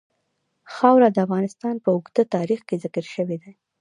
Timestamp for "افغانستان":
1.25-1.75